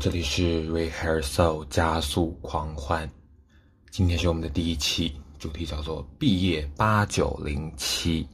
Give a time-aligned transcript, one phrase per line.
[0.00, 3.06] 这里是 Rehearsal 加速狂欢。
[3.90, 8.26] 今天是我们的第一期，主题叫做“毕业八九零七”。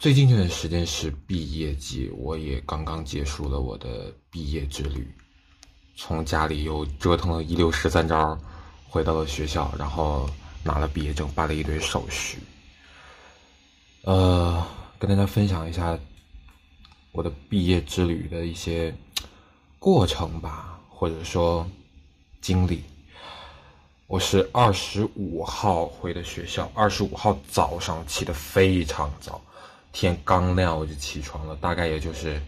[0.00, 5.06] 最近这段时间是毕业季，我也刚刚结束了我的毕业之旅，
[5.94, 8.38] 从家里又折腾了一溜十三招，
[8.88, 10.26] 回到了学校，然后
[10.64, 12.38] 拿了毕业证，办了一堆手续。
[14.04, 14.66] 呃，
[14.98, 15.98] 跟大家分享一下
[17.12, 18.94] 我的毕业之旅的一些
[19.82, 21.66] 过程吧，或者说
[22.40, 22.84] 经历。
[24.06, 29.40] 我是二十五号回的学校，二十五号早上起的非常早，
[29.92, 32.40] 天刚亮我就起床了，大概也就是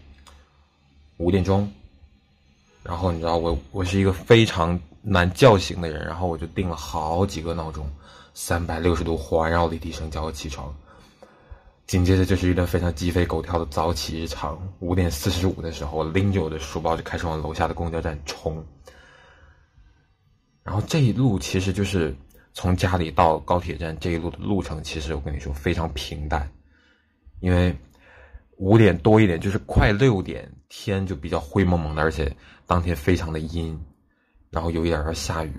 [1.17, 1.69] 五点钟。
[2.81, 7.85] 然后你知道我我是一个非常难叫醒的人，然后我就定了好几个闹钟，
[8.33, 10.73] 三百六十度环绕立体声叫我起床。
[11.87, 14.59] 紧接着就是一段非常鸡飞狗跳的早起日常。
[14.79, 18.65] 五点四十五的时候，我拎着我的书包就开始往楼下的公交站冲。
[20.63, 22.15] 然后这一路其实就是
[22.53, 26.49] 从家里到高铁站这一路的路程，其实我跟你说非常平淡，
[27.39, 27.77] 因为
[28.57, 33.79] 五点多一点就是快六点，天就比较灰蒙蒙的，而且当天非常的阴，
[34.49, 35.53] 然后有一点要下雨。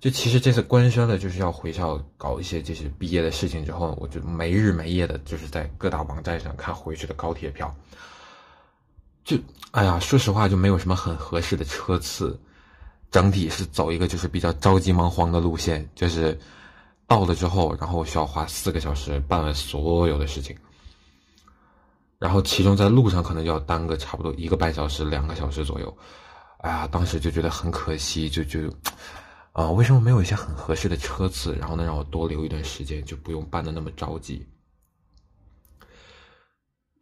[0.00, 7.74] 就其实这次官宣了，就是要回校搞一些就是毕业的事情之后，我就没日没夜的，就是在各大网站上看回去的高铁票。
[9.24, 9.36] 就
[9.72, 12.38] 哎呀，说实话，就没有什么很合适的车次，
[13.10, 16.38] 整体是走一个就是比较着急忙慌的路线，就是
[17.08, 20.56] 到了之后，然后需要花四个小时办完所有的事情，
[22.20, 25.98] 然后其中在路上可能就要耽搁差不多一个半小时、两个小时左右。
[26.58, 28.60] 哎呀，当时就觉得很可惜，就就。
[29.58, 34.46] 啊，为什么没有一些很合适的车次，然后能让我多留一段时间，就不用办的那么着急？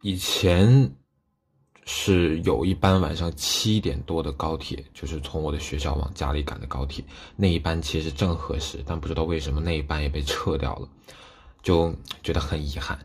[0.01, 0.91] 以前
[1.85, 10.89] 是有一班晚上七点多的高铁，就是从我的学校往家里赶的高铁，那一班其实正合适，但不知道为什么那一班也被撤掉了，
[11.61, 12.97] 就觉得很遗憾。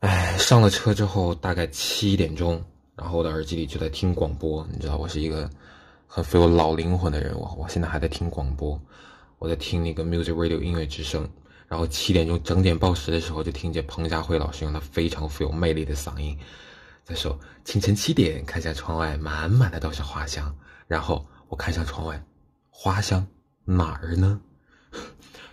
[0.00, 2.60] 哎，上了车之后大概七点钟，
[2.96, 5.48] 然后我的耳机里就在听广播，你知道我是一个。
[6.14, 8.80] 很富有老灵魂的人，我我现在还在听广播，
[9.40, 11.28] 我在听那个 Music Radio 音乐之声。
[11.66, 16.38] 然后七点钟整点报时的时候，就听见彭佳慧老师用他非常富有魅力的嗓音
[17.02, 17.36] 在说
[17.66, 22.24] ：“清晨七点，看向窗外，满满的都是花香。”然后我看向窗外，
[22.70, 23.26] 花香
[23.64, 24.40] 哪儿呢？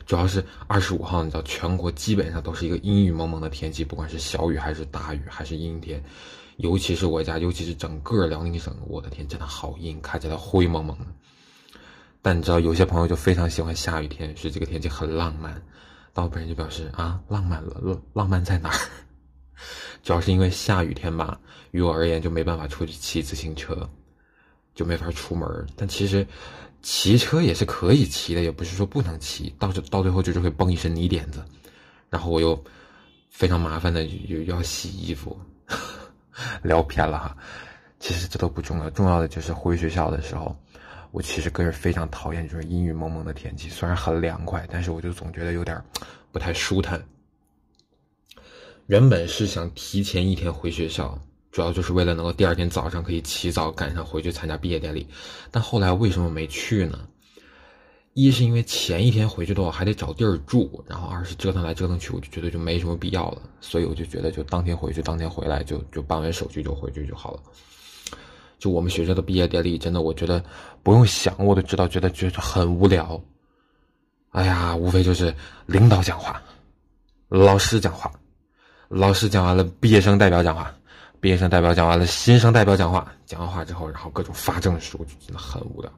[0.06, 6.04] 主要是二十五号，你知道，全国基本上都是一个阴雨蒙蒙的天气，不管是小雨还是大雨还是阴天。
[6.62, 11.06] 尤其是我家，尤其是整个辽宁省，我的天，真的好阴，看起来灰蒙蒙的。
[12.22, 15.60] 但你知道，有些朋友就非常喜欢下雨天，是这个天气很浪漫。
[16.14, 18.78] 但我本人就表示啊，浪漫了，浪浪漫在哪儿？
[20.04, 21.40] 主要是因为下雨天吧，
[21.72, 23.90] 于我而言就没办法出去骑自行车，
[24.76, 25.66] 就没法出门。
[25.76, 26.28] 但其实
[26.84, 29.52] 骑车也是可以骑的，也不是说不能骑。
[29.58, 31.44] 到这到最后就是会崩一身泥点子，
[32.08, 32.64] 然后我又
[33.32, 35.36] 非常麻烦的又要洗衣服。
[36.64, 37.38] 聊偏了哈，
[38.00, 40.56] 其实这都不重要，重要的就是回学校的时候，
[41.12, 45.82] 我其实个人非常讨厌就是阴雨蒙蒙的天气，虽然很凉快，但是我就总觉得有点
[46.32, 47.04] 不太舒坦。
[48.88, 51.18] 原本是想提前一天回学校，
[51.52, 55.08] 主要就是为了能够第二天早上可以起早赶上回去参加毕业典礼，
[55.50, 57.08] 但后来为什么没去呢？
[58.14, 67.40] 一是因为前一天回去的话还得找地儿住，然后二是折腾来折腾去，我就觉得就没什么必要了，所以我就觉得就当天回去当天回来，就就办完手续就回去就好了。
[68.60, 70.44] 就我们学校的毕业典礼，真的我觉得
[70.84, 73.20] 不用想我都知道，觉得觉得很无聊。
[74.32, 75.34] 哎呀，无非就是
[75.66, 76.42] 领导讲话，
[77.30, 78.12] 老师讲话，
[78.90, 80.74] 老师讲完了，毕业生代表讲话，
[81.22, 85.90] 毕业生代表讲完了，新生代表讲话，讲完话之后，然后各种发证书，就真的很无聊。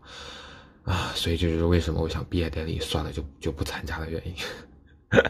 [0.84, 4.34] 啊，所以这就是为什么我想毕业典礼算了就就不参加的原因。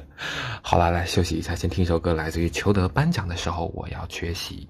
[0.61, 4.67] 好了，来休息一下，先听一首歌，来自于裘德颁奖的时候，我要缺席。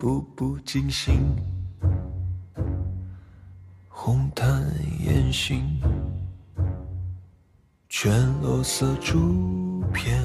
[0.00, 1.36] 步步惊心，
[3.86, 4.64] 红毯
[5.00, 5.62] 烟熏，
[7.86, 8.10] 全
[8.40, 10.18] 裸色竹片，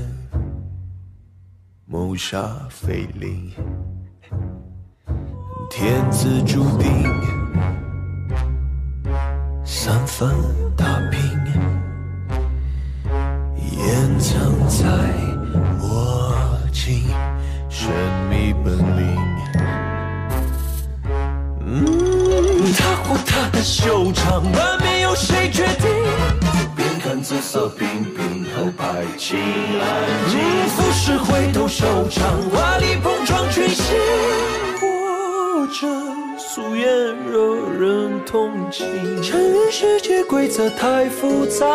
[1.85, 3.51] 谋杀菲林，
[5.69, 7.03] 天资注定，
[9.65, 10.33] 三分
[10.77, 11.21] 打拼，
[13.59, 14.39] 掩藏
[14.69, 14.87] 在
[15.81, 16.33] 握
[16.71, 17.09] 紧
[17.69, 17.91] 神
[18.29, 19.34] 秘本领。
[22.77, 25.87] 他或她的修长，难免有谁决定。
[26.75, 29.35] 边看紫色屏屏头拍起，
[30.75, 33.95] 不是回头收场，华丽碰撞，群星
[34.79, 35.87] 或者
[36.37, 38.85] 素颜惹人同情。
[39.21, 41.65] 承认世界规则太复杂，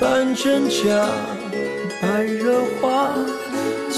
[0.00, 1.08] 半真假，
[2.00, 3.10] 白热化。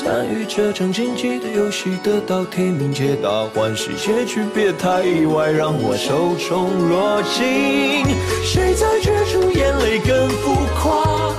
[0.03, 8.03] 参与这场竞技的游戏，得到提名，皆大欢喜，结局别太意外，让我受宠若惊。
[8.43, 11.35] 谁在角逐，眼泪更浮夸？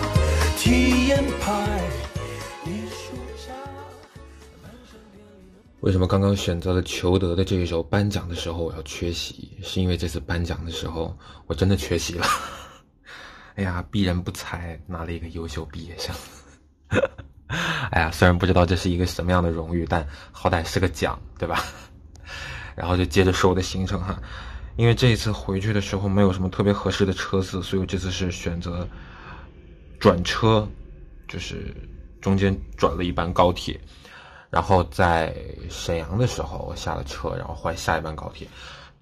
[0.59, 1.81] 体验派
[2.63, 3.51] 艺术家。
[5.79, 9.57] 为什么刚刚选择了裘德的这一首《颁奖的时候我要缺席？
[9.63, 11.17] 是因为这次颁奖的时候
[11.47, 12.27] 我真的缺席了。
[13.55, 16.15] 哎呀，鄙人不才，拿了一个优秀毕业生。
[17.91, 21.63] 哎呀，虽然不知道这是一个什么样的荣誉，但好歹是个奖，对吧？
[22.75, 24.17] 然后就接着说我的行程哈，
[24.77, 28.87] 因为这一次回去的时候没有什么特别合适的车次，所以我这次是选择
[29.99, 30.65] 转车，
[31.27, 31.75] 就是
[32.21, 33.79] 中间转了一班高铁，
[34.49, 35.35] 然后在
[35.69, 38.47] 沈阳的时候我下了车，然后换下一班高铁，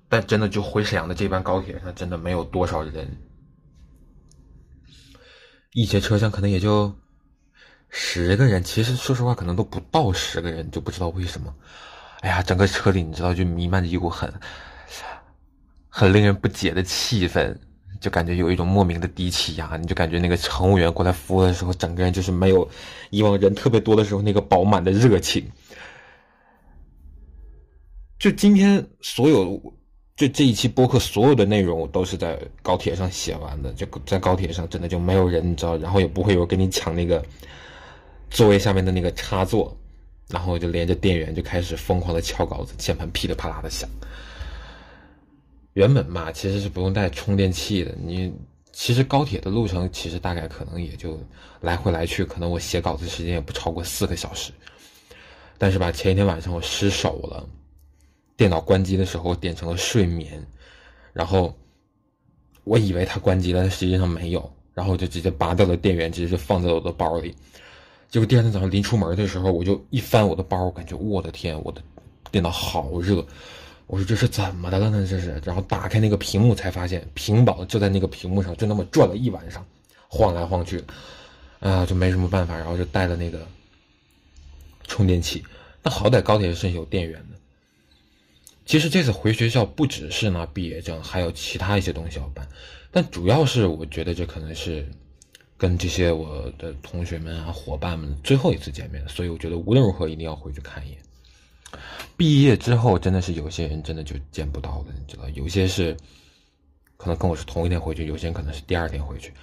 [0.09, 3.15] 但真的就回沈阳的这班高铁上真的没有多少人，
[5.73, 6.93] 一节车厢可能也就。
[7.89, 11.53] 十个人，其实说实话，可能都不到十个人，就不知道为什么。
[12.21, 14.31] 哎呀，整个车里你知道，就弥漫着一股很、
[15.88, 17.56] 很令人不解的气氛，
[18.00, 19.75] 就感觉有一种莫名的低气压。
[19.77, 22.69] 你就感觉那个乘务员过来服务的时候，整个人就是没有
[23.09, 25.50] 以往人特别多的时候那个饱满的热情。
[28.19, 29.59] 就今天所有，
[30.15, 33.74] 就这一期播客所有的内容，我都是在高铁上写完的。
[33.74, 37.25] 就在高铁上，真的就没有人，你知道，然后也不会有跟你抢那个。
[38.29, 39.75] 座位下面的那个插座，
[40.27, 43.89] 然后就连着电源就开始疯狂的敲稿子，键盘噼里啪啦的响。
[45.73, 47.95] 原本嘛，其实是不用带充电器的。
[48.03, 48.33] 你
[48.71, 51.19] 其实高铁的路程，其实大概可能也就
[51.61, 54.51] 来回来去，可能我写稿子时间也不超过四个小时。
[55.57, 57.47] 但是吧，前一天晚上我失手了，
[58.35, 60.45] 电脑关机的时候点成了睡眠，
[61.13, 61.53] 然后
[62.63, 67.35] 我以为它关机了，但实际上没有，然后我就直接拔掉了电源，直接就放在我的包里。
[68.09, 71.79] 结果第二天早上临出门的时候，我就一翻我的包，我感觉我的天，我的
[72.31, 73.23] 电脑好热。
[73.85, 75.06] 我说这是怎么的了呢？
[75.07, 79.63] 这是，然后打开那个屏幕才发现，屏保就在那个屏幕上，就那么转了一晚上，
[80.07, 80.83] 晃来晃去，
[81.59, 83.47] 啊，就没什么办法，然后就带了那个
[84.88, 85.44] 充电器。
[85.83, 87.38] 那好歹高铁是有电源的。
[88.65, 92.47] 其实这次回学校不只是拿毕业证，还有其他一些东西要办，
[92.91, 94.88] 但主要是我觉得这可能是。
[95.59, 100.97] 跟这些我的同学们啊、伙伴们最后一次见面，所以我觉得无论如何一定要回去看一眼。
[102.15, 105.97] 毕业之后，真的是有些人真的就见不到了，你知道，有些是
[106.95, 109.33] 可能跟我是同一天回去，有些人可能是第二天回去，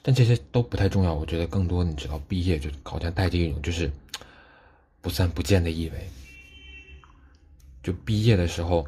[0.00, 1.12] 但这些都不太重要。
[1.12, 3.90] 我觉得更多，你知道，毕业就好像带着一种就是
[5.00, 6.08] 不散不见的意味。
[7.82, 8.86] 就毕业的时候，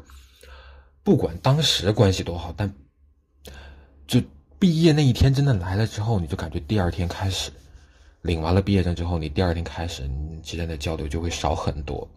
[1.03, 2.73] 不管当时关系多好，但。
[4.59, 7.51] 毕业那一天真的来了之后，你就感觉第二天开始，
[8.23, 12.09] 领完了毕业证之后，你第二天开始，你之间的交流就会少很多。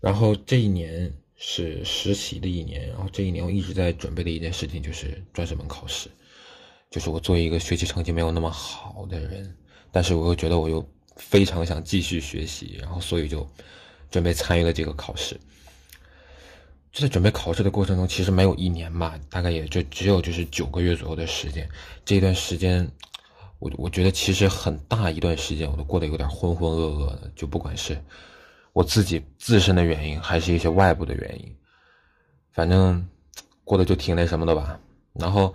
[0.00, 6.10] 然后这一年是实习的一年，然后这一年我一直在准备的一件事情就是专升本考试，
[6.90, 9.56] 就是我作为一个学习成绩没有那么好的人，
[9.92, 10.84] 但是我又觉得我又
[11.16, 13.48] 非常想继续学习，然后所以就
[14.10, 15.38] 准备参与了这个考试。
[16.96, 21.68] 就在准备考试的过程中，其实没有一年吧，大概也就只有就是九个月左右的时间。
[22.06, 22.90] 这段时间，
[23.58, 28.02] 我我觉得其实很大一段时间我都过得有点浑浑噩噩的，就不管是
[28.72, 31.54] 我自己自身的原因，还是一些外部的原因，
[32.50, 33.06] 反正
[33.62, 34.80] 过得就挺那什么的吧。
[35.12, 35.54] 然后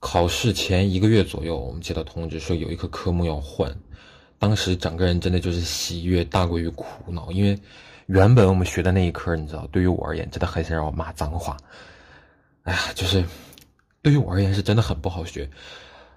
[0.00, 3.70] 考试前一个月左右，我们接到通知说有一科科目要换，
[4.38, 7.58] 当时整个人真的就是喜悦大过于苦恼，因为。
[8.06, 11.56] 原本我们学的那一科，你知道，对于我而言真的很想让我骂脏话。
[12.64, 13.24] 哎呀，就是
[14.02, 15.48] 对于我而言是真的很不好学。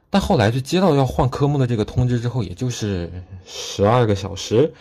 [0.10, 3.10] 但后来就接到要换科目的这个通知之后，也就是
[3.46, 4.74] 十二个小时，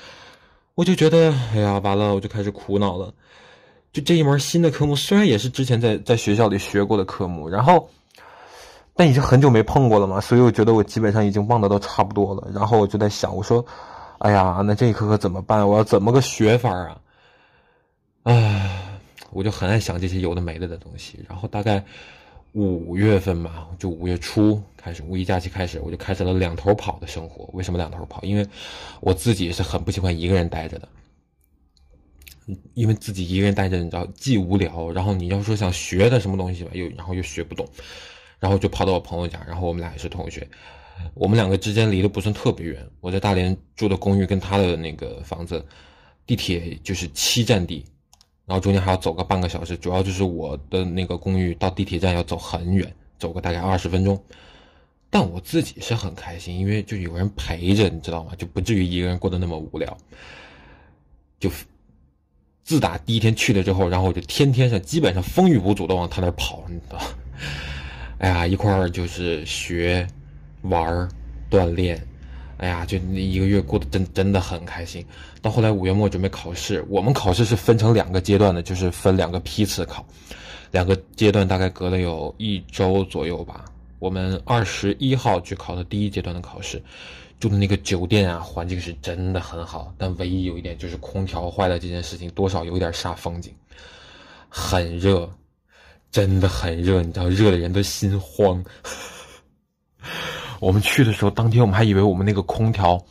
[0.75, 3.14] 我就觉得，哎呀，完了，我就开始苦恼了。
[3.92, 7.88] 就这一门新的科目，虽然也是之前在在学校里学过的科目，然后，
[8.94, 12.48] 但已经很久没碰过了嘛，所以我觉得我基本上已经忘得都差不多了。
[12.52, 13.64] 然后我就在想，我说。
[14.18, 15.68] 哎呀，那这一科可怎么办？
[15.68, 17.00] 我要怎么个学法啊？
[18.25, 18.99] 唉，
[19.30, 21.25] 我就很爱想这些有的没的的东西。
[21.28, 21.85] 然后大概
[22.52, 27.49] 五月份吧，就五月初开始，五一假期开始，我就开始了两头跑的生活。
[27.52, 28.23] 为什么两头跑？
[28.23, 28.46] 因为
[29.00, 30.88] 我自己是很不喜欢一个人待着的。
[32.75, 37.66] 因为自己一个人待着，你知道既无聊，然后你要说想学的什么东西吧，又然后又学不懂，
[38.38, 40.49] 然后就跑到我朋友家，然后我们俩也是同学，
[41.15, 45.65] 我们两个之间离得不算特别远，我在大连住的公寓跟他的那个房子，
[46.26, 47.85] 地铁就是七站地，
[48.45, 54.23] 然后中间还要走个半个小时，主要就是我的那个公寓到地铁站要走很远，走个大概二十分钟，
[55.11, 58.33] 但我自己是很开心，因为就有人陪着，你知道吗？
[58.37, 59.97] 就不至于一个人过得那么无聊，
[61.38, 61.50] 就。
[62.69, 67.00] 自打第一天去了之后，然后我就天天上基本上风雨无阻的往他那跑，你知道？
[68.19, 70.05] 哎呀，一块儿就是学、
[70.68, 71.08] 玩儿、
[71.50, 72.00] 锻炼，
[72.58, 75.04] 哎呀，就那一个月过得真真的很开心。
[75.42, 80.06] 到后来五月末准备考试，我们考试是分成两个阶段的，就是分两个批次考，
[80.70, 83.64] 两个阶段大概隔了有一周左右吧。
[83.99, 86.82] 我们二十一号去考的第一阶段的考试。
[87.38, 93.52] 住的那个酒店啊，环境是真的很好，但唯一有一点就是空调坏了这件事情，多少有点煞风景。
[94.49, 95.30] 很热，
[96.11, 98.64] 真的很热，你知道，热的人都心慌。
[100.60, 103.02] 我们去的时候，当天我们还以为我们那个空调，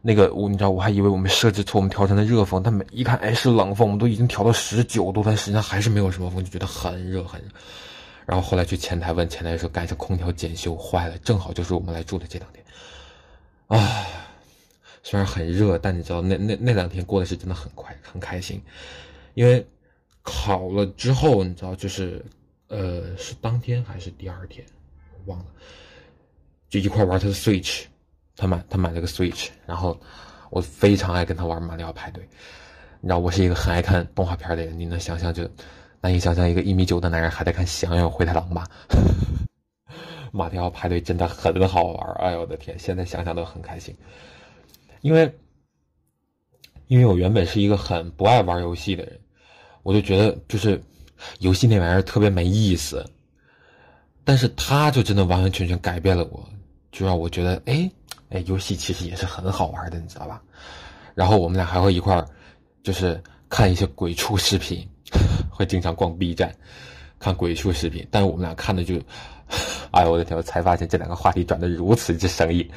[0.00, 7.48] 那个我你知道，我还以为我们设置错，我们调成了热风，但没一看，哎，是冷风，我们都已经调到十九度，但实际上还是没有什么风，就觉得很热很热。
[8.26, 12.64] 然后后来去前台问前台说，该是空调检修坏了，正好就是我们来住的这两天。
[13.66, 14.06] 啊，
[15.02, 18.60] 虽然很热，但你知道那那那两天过的是真的很快，很开心。
[19.34, 19.66] 因为
[20.22, 22.24] 考了之后，你知道就是，
[22.68, 24.64] 呃，是当天还是第二天，
[25.26, 25.46] 忘了。
[26.68, 27.84] 就一块玩他的 Switch，
[28.36, 29.98] 他买他买了个 Switch，然后
[30.50, 32.22] 我非常爱跟他玩马里奥派对。
[33.00, 35.48] 你知道我是一个很爱看动画片的人，你能想象就
[36.00, 38.66] 难以想象一个一米九的男人还在看《喜羊羊灰太狼》吧？
[40.30, 42.78] 马里奥派对真的很好玩，哎呦我的天！
[42.78, 43.96] 现在想想都很开心，
[45.00, 45.32] 因为，
[46.88, 49.18] 因为我原本是一个很不爱玩游戏的人，
[49.82, 50.78] 我就觉得就是
[51.38, 53.08] 游戏那玩意儿特别没意思，
[54.22, 56.46] 但是他就真的完完全全改变了我，
[56.92, 57.90] 就让我觉得，哎
[58.30, 60.42] 哎，游戏其实也是很好玩的，你知道吧？
[61.14, 62.26] 然后我们俩还会一块儿，
[62.82, 64.86] 就是看一些鬼畜视频，
[65.50, 66.54] 会经常逛 B 站
[67.18, 69.00] 看鬼畜视频，但是我们俩看的就。
[69.92, 70.36] 哎呦我的天！
[70.36, 72.68] 我才发现这两个话题转的如此之生硬。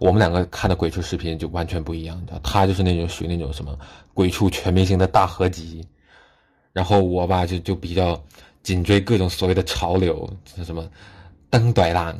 [0.00, 3.78] 我们两个看的鬼畜视频就完全不一样，你知道，他就是那种属于那种什么
[4.14, 5.86] 鬼畜全明星的大合集，
[6.72, 8.18] 然后我吧就就比较
[8.62, 10.26] 紧追各种所谓的潮流，
[10.64, 10.88] 什么
[11.50, 12.18] 灯短浪，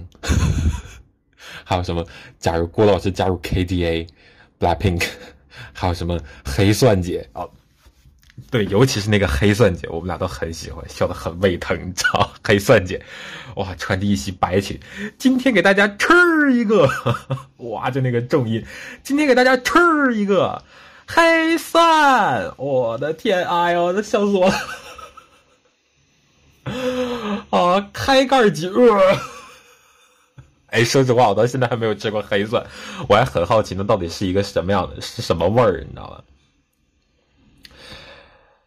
[1.64, 2.05] 还有什么
[2.38, 5.05] 假如郭老师加入 KDA，Blackpink，
[5.73, 7.50] 还有什么黑蒜姐哦。
[8.52, 12.31] 对，尤其是那个黑蒜姐，我们俩都很喜欢，笑得很胃疼，你知道？
[12.43, 13.05] 黑蒜姐，
[13.57, 14.78] 哇，穿着一袭白裙，
[15.19, 16.88] 今天给大家吃一个，
[17.59, 18.64] 哇，就那个重音，
[19.02, 20.62] 今天给大家吃一个
[21.05, 24.55] 黑蒜，我的天，哎呦，笑死我了！
[27.50, 29.00] 啊，开盖即饿。
[30.70, 32.64] 哎，说实话，我到现在还没有吃过黑蒜，
[33.08, 36.22] 我还很好奇，那到底是一个什么样的，是什么味儿，你知道吗？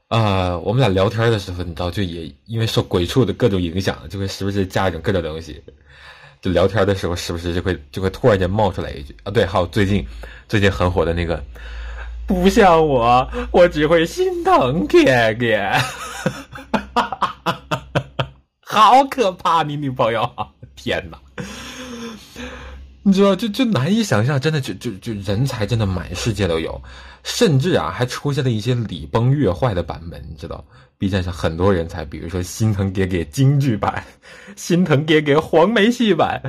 [0.08, 5.63] 啊，我们俩聊天的时候，你知道，就也因为受鬼畜的各种影响，就会时不时加一种各种东西。
[6.41, 10.03] 就聊天的时候，时不时就会就会突然间冒出来一句啊，对，还有最近
[10.48, 11.39] 最近很火的那个，
[12.25, 15.72] 不像我，我只会心疼天天，
[18.65, 19.62] 好可怕！
[19.62, 20.27] 你女朋友，
[20.75, 21.20] 天哪！
[23.03, 26.80] 你知道，就就难以想象，真的就就就人才真的满世界都有，
[27.24, 30.22] 甚至啊，还出现了一些礼崩乐坏的版本。
[30.30, 30.63] 你知道
[31.00, 34.03] ，B 站上很多人才，比如说心疼给给京剧版，
[34.56, 36.39] 心疼给给黄梅戏版。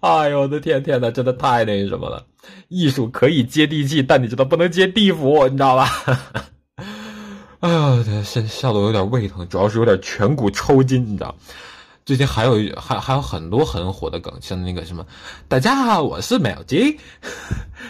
[0.00, 2.22] 哎呦我的天天呐，真的太那什么了！
[2.68, 5.88] 艺术可以接地气，但你知道不能接地府，你知道吧？
[7.60, 11.34] 哎呀，笑笑得有点胃疼，主要是有点颧骨抽筋，你知道。
[12.06, 15.04] 最近还有还还有很多很火的梗，像那个什么，
[15.48, 16.96] 大家好，我是苗金，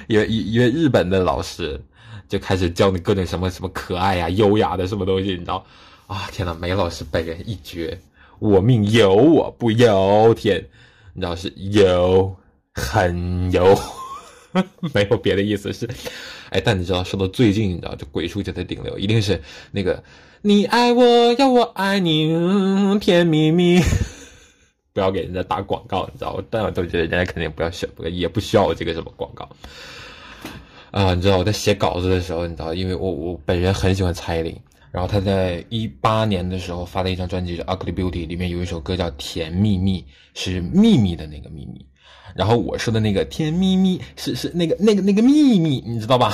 [0.08, 1.78] 一位一一位日本的老师
[2.26, 5.62] 就开始教你各种什么什么可爱呀、优雅的什么东西，你知道？
[6.06, 8.00] 啊，天呐，梅老师本人一绝，
[8.38, 10.64] 我命由我不由天，
[11.12, 12.34] 你知道是有
[12.72, 13.78] 很油，
[14.94, 15.86] 没有别的意思是，
[16.48, 19.38] 哎，但你知道说到最近，你知道就鬼畜界的顶流，一定是
[19.72, 20.02] 那个。
[20.46, 22.32] 你爱我，要我爱你，
[23.00, 23.80] 甜蜜蜜。
[24.94, 26.40] 不要给人家打广告，你知道？
[26.48, 29.48] 但我都觉得人家肯定不要需，也不需要我这个什么广告。
[30.92, 34.56] 啊，你知道我在写稿子的时候，你知道，因为我我本人很喜欢蔡依林，
[34.92, 40.00] 然后她在一八年的时候发了一张专辑叫《Ugly Beauty》，里面有一首歌叫《甜蜜蜜》，
[40.34, 41.84] 是秘密的那个秘密。
[42.36, 46.32] 然后我说的那个甜蜜蜜是是那个那个那个秘密，你知道吧？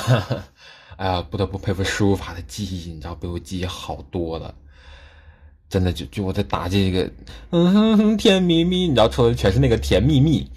[1.03, 4.55] 哎呀，不得不佩服输入法的记忆，你知道比我记忆好多了。
[5.69, 7.11] 真的就就我在打这个，
[7.51, 10.49] 嗯， 甜蜜蜜，你知道抽的全是那个甜蜜蜜，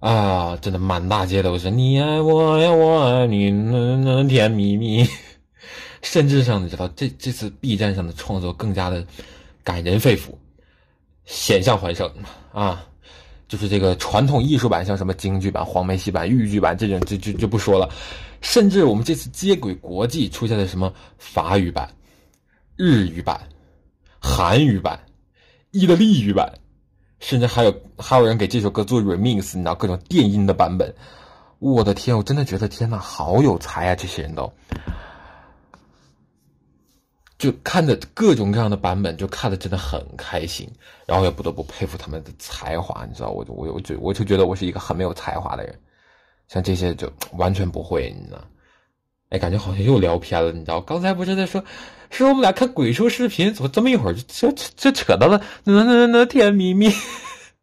[0.00, 5.08] 啊，真的满大街都是你爱我呀，我爱你，那那甜蜜蜜。
[6.02, 9.02] 甚至上你知道这这次 B 站上的创作更加的
[9.64, 10.34] 感人肺腑，
[11.24, 12.06] 险象环生
[12.52, 12.84] 啊，
[13.48, 17.88] 就是这个传统艺术版，像什么京剧版、黄梅戏版、豫剧版这种，就就就不说了。
[18.40, 21.90] 甚至我们这次接轨国际出现了什么法语版、
[22.76, 23.40] 日语版。
[24.18, 24.98] 韩语版、
[25.70, 26.52] 意大利语版，
[27.20, 30.92] 甚至还有还有人给这首歌做 remix，你知道各种电音的版本。
[31.60, 33.94] 我的天，我真的觉得天呐，好有才啊！
[33.94, 34.52] 这些人都，
[37.38, 40.68] 就看着各种各样的版本，就看的真的很开心。
[41.06, 45.78] 然后也不得不佩服他们的才华，你知道，我我我就我就觉得我是一个很没有才华的人，
[46.48, 48.44] 像这些就完全不会，你知道。
[49.30, 50.80] 哎，感觉好像又聊偏了，你知道？
[50.80, 51.64] 刚才不是在说。
[52.08, 56.88] 是我们俩看鬼畜视频，怎么这么一会儿就就就扯到了那那那甜蜜蜜？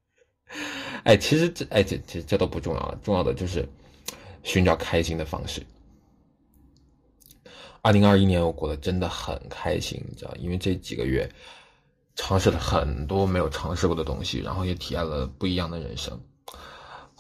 [1.06, 3.66] 哎，其实这哎这这这都不重要了，重要的就是
[4.44, 5.66] 寻找开心的方式。
[7.82, 11.30] 二零二一年我过得真的很开心，你知道，因为这几个月
[12.16, 16.20] 尝试了很多没有尝试过的东西，然后也体验了不一样的人生。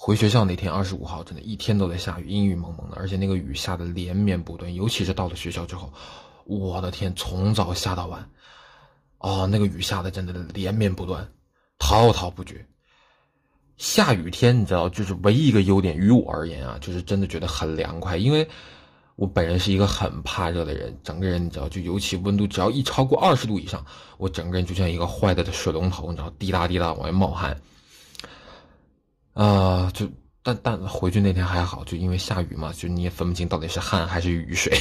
[0.05, 5.89] 回学校那天，二十五号，真的一天都在下雨，阴雨蒙蒙的，而且那个雨下的连绵不断，尤其是到了学校之后。
[6.43, 8.29] 我的天，从早下到晚，
[9.19, 11.25] 哦，那个雨下的真的连绵不断，
[11.79, 12.67] 滔滔不绝。
[13.77, 18.17] 下雨天，你知道，就是唯一一个优点，于我而言啊，就是真的觉得很凉快。
[18.17, 18.45] 因为
[19.15, 23.85] 我本人是一个很怕热的人，整个人你知道，就尤其温度只要一超过二十度以上，
[24.17, 27.57] 我整个人就像一个坏掉的水龙头，你知道，滴答滴答往外冒汗。
[29.33, 30.07] 啊，就
[30.41, 34.77] 但但回去那天还好，就因为下雨嘛，就你也分不清到底是汗还是雨水。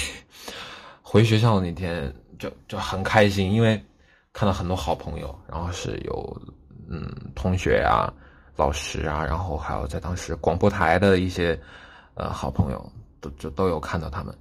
[1.02, 3.82] 回学校的那天就就很开心，因为
[4.32, 6.42] 看到很多好朋友，然后是有
[6.88, 8.12] 嗯同学啊、
[8.56, 11.58] 老师啊，然后还有在当时广播台的一些
[12.14, 14.34] 呃好朋友，都就都有看到他们，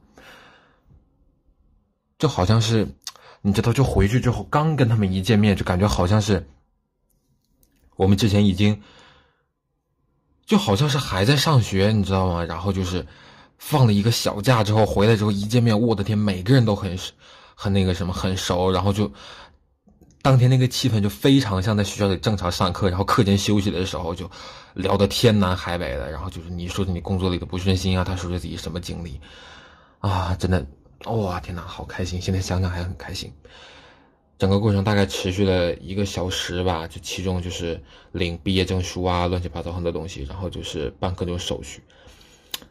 [2.17, 2.87] 就好像是
[3.41, 6.45] 你知道，就回去之后刚跟他们一见面，就感觉好像是
[7.95, 8.81] 我们之前已经
[10.51, 12.43] 就好像是还在上学，你知道吗？
[12.43, 13.07] 然后就是。
[13.63, 16.97] 放了一个小假之后回来之后一见面，我的天，每个人都很
[17.53, 19.11] 很那个什么很熟，然后就
[20.23, 24.27] 当天那个气氛就非常像在学校里正常上课，然后课间休息的时候就
[24.73, 29.21] 聊得天南海北的，然后就是你说你工作里的不顺心啊，他说说自己什么经历
[29.99, 30.65] 啊，真的
[31.05, 32.19] 哇天哪，好开心！
[32.19, 33.31] 现在想想还很开心。
[34.41, 37.79] 整个过程大概持续了一个小时吧，就其中就是
[38.11, 41.79] 领毕业证书啊，乱七八糟很多东西，然后就是办各种手续。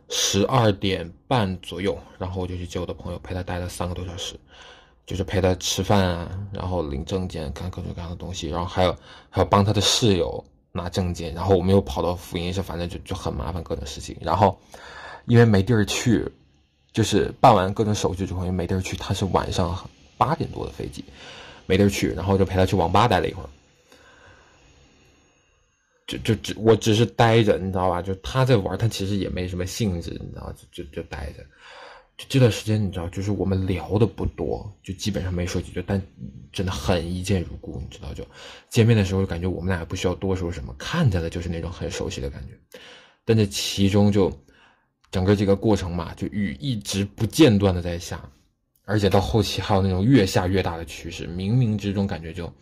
[0.08, 4.34] 十二点半左右，然后我就去接我的朋友，陪他待了三个多小时，
[5.06, 8.96] 就是陪他吃饭啊，然后领证件，看各种各样的东西，然后还有
[9.30, 14.16] 还有帮他的室友拿证件，然后我们又跑到福音社，反正就就很麻烦各种事情。
[14.20, 14.60] 然后
[15.26, 16.28] 因为没地儿去，
[16.92, 21.04] 就是办完各种手续之后因为没地儿去，他是晚上八点多的飞机，
[21.70, 23.48] 没地儿去，然后就陪他去网吧待了一会儿。
[26.08, 28.02] 就就只我只是待着，你知道吧？
[28.02, 31.44] 就他在玩，他其实也没什么兴致，你知道，就就就待着。
[32.18, 36.02] 就这段时间，你知道，就是我们聊的不多，就基本上没说几句，但
[36.52, 38.12] 真的很一见如故，你知道？
[38.12, 38.26] 就
[38.68, 42.80] 见面的时候就，感觉我们俩不需要多说什么，看着的就是那种很熟悉的感觉。
[43.24, 44.32] 但这其中就
[45.12, 48.28] 整个这个过程嘛，就雨一直不间断的在下，
[48.90, 52.52] 而且到后期还有那种越下越大的趋势，冥冥之中感觉就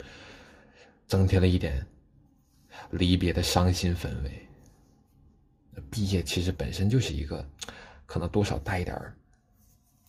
[1.06, 1.82] 增添了一点。
[2.90, 4.48] 离别的伤心氛围。
[5.90, 7.46] 毕业其实本身就是一个，
[8.06, 8.94] 可能多少带一点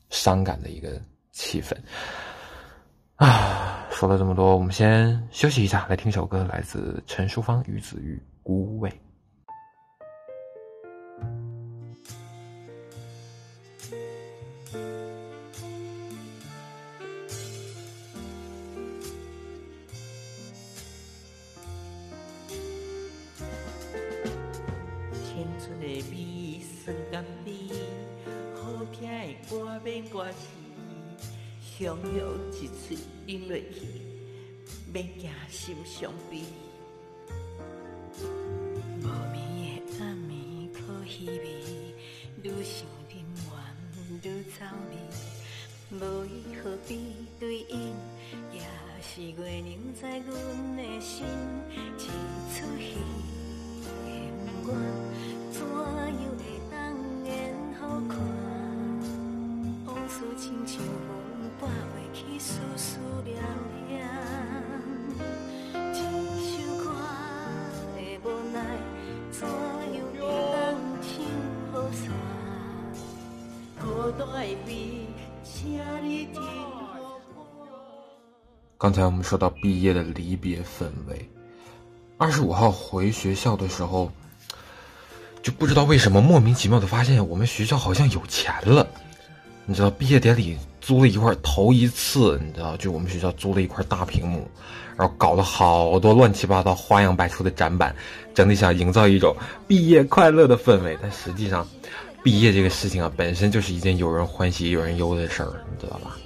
[0.10, 1.02] 伤感的一个
[1.32, 1.74] 气氛。
[3.16, 8.90] 啊，说了这么多，我们先休息一下，来听首歌，来自陈淑芳、于子玉《孤味》。
[31.62, 32.22] 相约
[32.54, 33.80] 一出饮落去，
[34.92, 36.44] 免惊心伤悲。
[39.02, 39.38] 无眠
[39.86, 40.30] 的暗暝
[40.74, 41.40] 靠稀微，
[42.44, 43.14] 愈想人
[43.46, 43.50] 怨
[44.24, 44.58] 愈走
[44.90, 44.94] 离。
[45.92, 46.90] 无伊何必
[47.40, 47.94] 对饮，
[48.54, 48.62] 也
[49.02, 49.70] 是月亮
[50.00, 50.28] 在阮
[50.76, 51.26] 的心
[51.98, 51.98] 一
[52.54, 52.88] 出戏。
[53.86, 55.29] 我怎样会当演好
[78.80, 81.30] 刚才我们说到毕业的离别氛围，
[82.18, 84.10] 二十五号回学校的时候，
[85.44, 88.88] 就不知道为什么莫名其妙的发现我们学校好像有钱了。
[89.66, 94.50] 你知道毕业典礼租了一块头一次，你知道就我们学校租了一块大屏幕，
[94.96, 97.94] 然后搞了好多乱七八糟、花样百出的展板，
[98.34, 99.36] 整体想营造一种
[99.68, 100.98] 毕业快乐的氛围。
[101.02, 101.68] 但实际上，
[102.24, 106.18] 毕业这个事情啊，本身就是一件有人欢喜有人忧的事儿，你知道吧？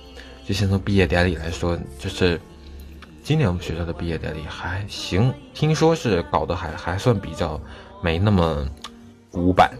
[0.45, 2.39] 就先从毕业典礼来说，就是
[3.23, 7.59] 今年我们学校的毕业典礼还行，听说是搞得还还算比较
[8.01, 8.67] 没那么
[9.31, 9.71] 古板。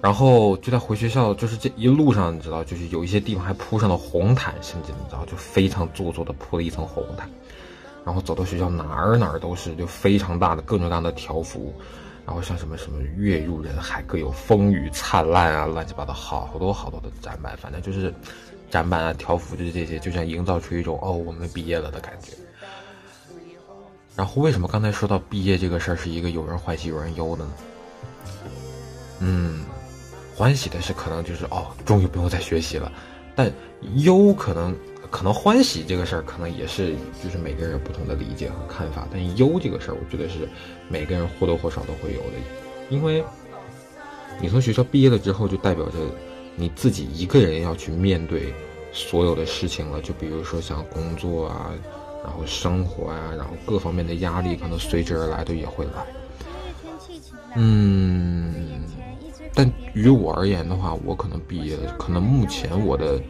[0.00, 7.28] 然后就在回学校，就是这一路上，你知道，就是有一些地方还铺上了红毯，甚至你知道，就非常做作的铺了一层红毯。
[8.04, 11.74] 然后走到学校哪儿哪儿都是就非常大的各种各样的条幅，
[12.28, 18.12] 然后像什么什么月入人海，各有风雨灿烂啊，乱七八糟好多好多的展板，反正就是
[18.70, 22.32] 展板啊条幅就是这些，就想营造出一种哦我们毕业了的感觉。
[24.14, 27.50] 然后为什么刚才说到毕业这个事儿是一个有人欢喜有人忧的呢？
[29.20, 29.64] 嗯。
[30.36, 32.92] 欢喜的是，可能就是哦，终于不用再学习了，
[33.34, 33.50] 但
[33.94, 34.76] 忧可能
[35.10, 39.06] 可能欢喜这个事儿，可能也是就是每个人不同的理解和看法。
[39.10, 40.48] 但忧这个事儿，我觉得是
[40.88, 42.36] 每个人或多或少都会有的，
[42.90, 43.24] 因为
[44.40, 45.98] 你从学校毕业了之后，就代表着
[46.56, 48.52] 你自己一个人要去面对
[48.92, 50.00] 所有的事情了。
[50.00, 51.70] 就比如说像工作啊，
[52.22, 56.06] 然后生活啊，然后各方面的压力，可能随之而来的也会来。
[57.56, 58.84] 嗯。
[59.54, 63.20] 但于我而言的话，我可能毕业，可能目前我的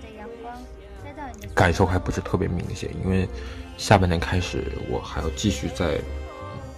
[1.59, 3.29] 感受还不是特别明显，因为
[3.77, 6.01] 下半年开始我还要继续再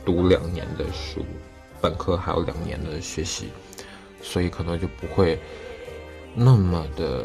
[0.07, 1.23] 读两年的书，
[1.83, 3.51] 本科还有两年的学习，
[4.23, 5.39] 所以可能就不会
[6.35, 7.25] 那么的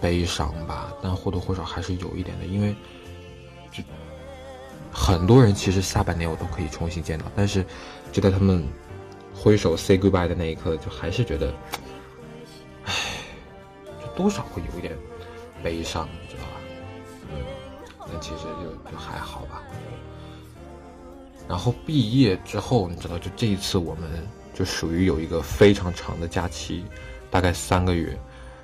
[0.00, 0.92] 悲伤吧。
[1.00, 2.74] 但或多或少还是有一点的，因为
[3.70, 3.80] 就
[4.92, 7.64] 很多人其实下半年我都可以重新见到，但是
[8.10, 8.66] 就在他们。
[9.40, 11.54] 挥手 say goodbye 的那一刻，就还是觉得，
[12.86, 12.92] 唉，
[14.02, 14.92] 就多少会有一点
[15.62, 16.08] 悲伤，
[18.10, 19.62] 但其实就就还好吧。
[21.48, 24.08] 然后毕业之后，你知道，就这一次我们
[24.52, 26.84] 就属于有一个非常长的假期，
[27.30, 28.18] 大概三个月。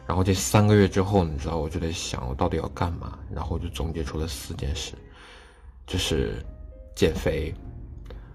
[0.07, 3.18] 然后这三个月之后，你知道，我就在想，我到底要干嘛？
[3.35, 4.92] 然后就总结出了四件事，
[5.87, 6.44] 就是
[6.94, 7.54] 减肥、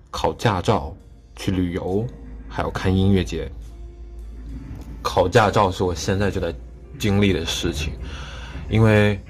[0.09, 0.95] 考驾照、
[1.35, 2.05] 去旅游。
[2.51, 3.47] 还有看音乐节，
[5.03, 6.51] 考驾照是我现在就在
[6.97, 7.93] 经历的事情，
[8.71, 9.21] 因为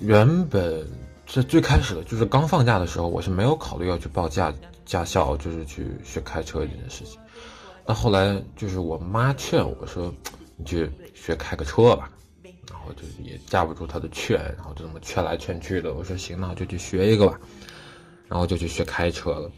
[0.00, 0.86] 原本
[1.26, 4.52] 这最开始的就是刚放假的时候，我是没有考虑要去报驾
[4.86, 7.18] 驾校，就是去学开车这件事情。
[7.86, 10.12] 那后来就是我妈劝我说
[10.56, 12.10] ：“你去学开个车吧。”
[12.70, 15.92] 然后就也架不住她的劝，然后就这么劝来劝去的。
[15.92, 17.38] 我说：“行，那我就去学一个吧。”
[18.26, 19.50] 然后就去学开车了。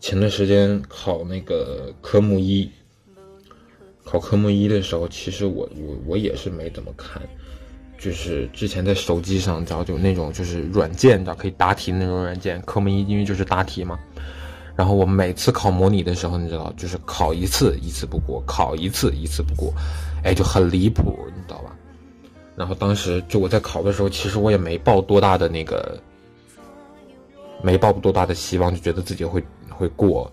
[0.00, 2.70] 前段时间考那个科目一，
[4.04, 7.20] 考科目一的时候，其实我我我也是没怎么看，
[7.98, 13.98] 就是之前在手机上，你知道就那种就是软件，你知道可以答题的那种软件，科目一因为就是答题嘛。
[14.74, 19.72] 然后我每次考模拟的时候，你知道就是考一次一次不过，考一次一次不过，
[20.22, 21.74] 哎，就很离谱，你知道吧？
[22.54, 26.00] 然后当时就我在考的时候，其实我也没抱多大的那个，
[27.62, 29.42] 没抱多大的希望，就觉得自己会。
[29.78, 30.32] 会过，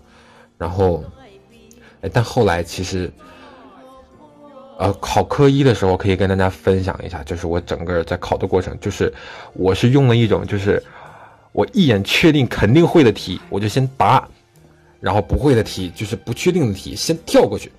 [0.56, 1.04] 然后，
[2.00, 3.12] 哎，但后来其实，
[4.78, 9.12] 呃，考科一的时候可以跟大家分享一下，就是我整个在考的过程，就是
[9.52, 10.82] 我是用了一种，就是
[11.52, 14.28] 我一眼确定肯定会的题，我就先答，
[15.00, 17.70] 然后不会的题，就是不确定的题，先跳过去，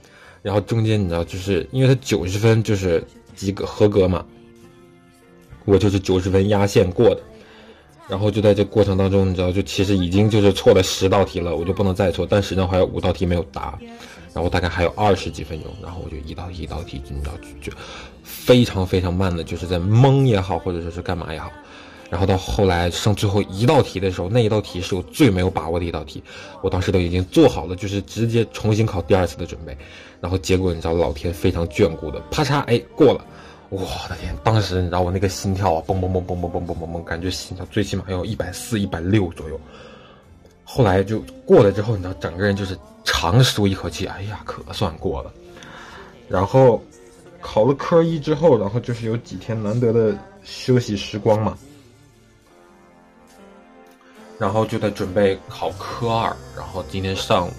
[0.42, 3.04] 然后中间你知道，就是因为它九十分就是
[3.36, 4.26] 及格合格嘛，
[5.66, 7.22] 我就是九十分压线过的。
[8.08, 12.24] 然后就在这过程当中，你知道，就其实已经就是错了十道题了，我就不能再错。
[12.30, 13.80] 但实际上还有五道题没有答，
[14.36, 17.78] 然后大概还有二十几分钟，然后我就一道一道题，你知道，就就
[18.22, 21.50] 非常非常慢的，就是在蒙也好，或者说是干嘛也好。
[22.10, 26.22] 然后到后来剩最后一道题的时候，那一道题是我最没有把握的一道题，
[26.62, 29.76] 我当时都已经做好了，就是直接重新考第二次的准备。
[30.20, 33.26] 然后结果你知道，老天非常眷顾的，啪嚓，哎，过了。
[33.70, 34.34] 我的天！
[34.44, 39.60] 当时你知道我那个心跳啊，嘣嘣嘣嘣嘣嘣嘣嘣嘣，感觉心跳最起码要一百四、一百六左右。
[40.68, 45.32] 后来就过了之后，你知道整个人就是长舒一口气，哎呀，可算过了。
[46.28, 46.84] 然后
[47.40, 51.56] 考了科一之后，然后就是有几天难得的休息时光嘛，
[54.40, 56.36] 然后就在准备考科二。
[56.58, 57.52] 然后今天上午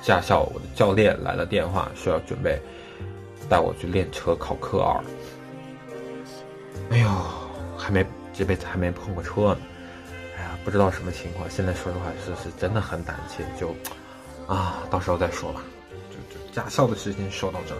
[0.00, 2.58] 驾校，我的教练来了电话，说要准备
[3.48, 4.98] 带我去练车考科二。
[6.90, 7.08] 哎呦，
[7.76, 9.58] 还没这辈子还没碰过车呢。
[10.64, 11.48] 不知道什么情况。
[11.50, 13.74] 现在说实话是是真的很胆怯，就
[14.46, 15.62] 啊，到时候再说吧。
[16.10, 17.78] 就就驾校的事情说到这儿，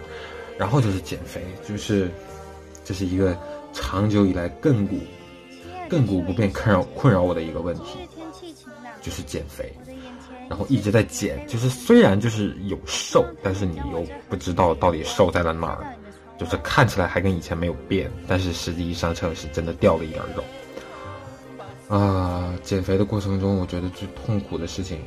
[0.57, 2.09] 然后就是减肥，就是
[2.83, 3.37] 这是一个
[3.73, 4.99] 长久以来亘古
[5.89, 7.99] 亘古不变困扰困扰我的一个问题，
[9.01, 9.71] 就是减肥。
[10.49, 15.95] 然后一直在减，就是虽然就是有瘦，但是你又不知道到底瘦在了哪儿，
[16.37, 20.43] 就是看起来还跟以前没有变，但是实际上称是真的掉了一点肉。
[21.95, 24.99] 啊，减肥的过程中，我觉得最痛苦的事情，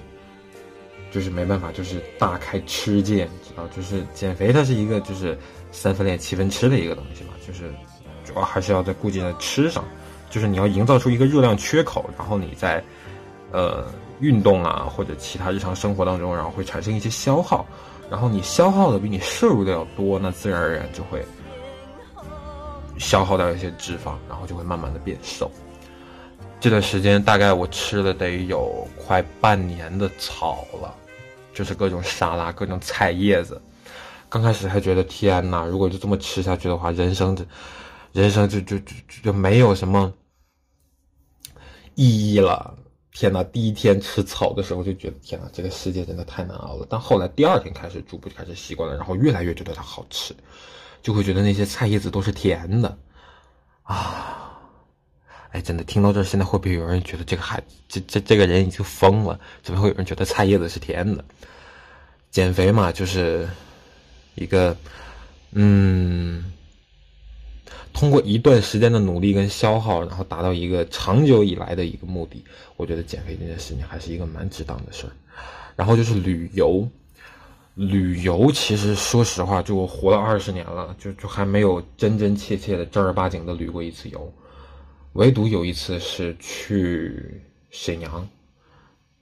[1.10, 3.66] 就是没办法，就是大开吃戒，知道？
[3.68, 5.36] 就是减肥它是一个就是
[5.72, 7.72] 三分练七分吃的一个东西嘛，就是
[8.24, 9.84] 主要还是要在顾忌在吃上，
[10.30, 12.82] 就是你要营造出一个热量缺口，然后你在
[13.50, 13.84] 呃。
[14.18, 17.66] 运动啊，或者其他日常生活当中，然后会产生一些消耗，
[18.10, 21.22] 然后你消耗的比你摄入的要多，那自然而然就会
[22.96, 25.50] 消耗掉一些脂肪，然后就会慢慢的变瘦。
[26.58, 30.92] 这段时间大概我吃了得有快半年的草了，
[31.54, 33.60] 就是各种沙拉、各种菜叶子。
[34.28, 37.46] 刚开始还觉得天哪，如果就这么吃下去的话，人生的，
[38.12, 40.12] 人生就就就就没有什么
[41.94, 42.76] 意义了。
[43.12, 46.86] 天呐，第一天吃草的时候就觉得天呐，这个世界真的太难熬了。
[46.90, 50.34] 但后来第二天开始逐步就开始习惯了，然后越来越觉得它好吃，
[51.00, 52.98] 就会觉得那些菜叶子都是甜的，
[53.84, 54.45] 啊，
[55.50, 59.38] 哎，真的听到这，现在会不会有人觉得这个孩这这这个人已经疯了？
[59.62, 61.24] 怎么会有人觉得菜叶子是甜的？
[62.30, 63.48] 减肥嘛，就是
[64.34, 64.76] 一个，
[65.52, 66.52] 嗯。
[67.92, 72.44] 通过一段时间的努力跟消耗，然后达到一个长久以来的一个目的，
[72.76, 75.12] 我觉得减肥这件事情还是一个蛮值当的事儿。
[75.74, 76.86] 然后就是旅游，
[77.74, 84.30] 旅游其实说实话，就我活了二十年了，就就还没有真真切切的正儿八经的旅过一次游，
[85.16, 88.26] 唯独有一次是去沈阳，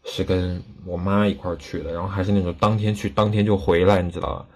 [0.05, 4.47] 是跟我妈一块去的，然后还是那种当天去当天就回来，你知道吧？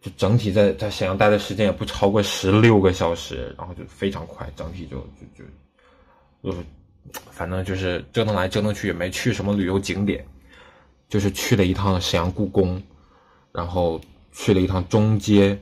[0.00, 6.64] 就整体在在沈阳待的时间也不超过十六个小时，然后就非常快，整体就就就，就是
[7.30, 10.24] 反正就是折腾来折腾去也没去什么旅游景点，
[11.08, 12.80] 就是去了一趟沈阳故宫，
[13.50, 14.00] 然后
[14.32, 15.58] 去了一趟中街，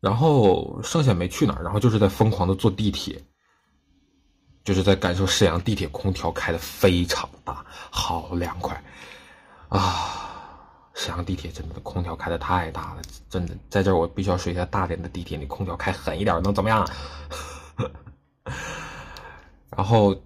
[0.00, 3.22] 然后剩下没去哪儿，然后就是在疯狂的坐地铁，
[4.64, 8.82] 就是在感受沈阳地铁空调开的非常大，好凉快
[9.68, 10.24] 啊。
[10.94, 16.84] 沈阳地铁真的空调开的太大了，真的在这儿我必须要说一下，大连的地铁你空调开狠一点能怎么样？
[19.70, 20.20] 然后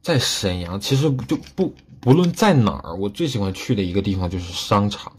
[0.00, 5.12] 在沈阳，其实就不不论在哪儿，我最喜欢去的一个地方就是商场，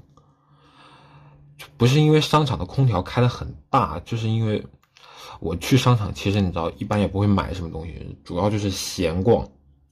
[1.77, 4.65] 不是因为商场的空调开的很大，就是因为
[5.39, 9.47] 我去商场，其实你知道，一般也不会买什么东西，主要就是闲逛，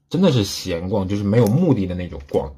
[0.10, 2.52] 真的是闲逛，就是没有目的的那种逛。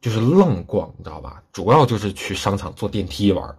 [0.00, 1.42] 就是愣逛，你知道吧？
[1.52, 3.58] 主要就是去商场坐电梯玩，